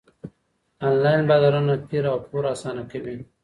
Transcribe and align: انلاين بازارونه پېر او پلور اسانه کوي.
انلاين 0.85 1.21
بازارونه 1.29 1.73
پېر 1.89 2.03
او 2.11 2.17
پلور 2.25 2.45
اسانه 2.53 2.83
کوي. 2.91 3.15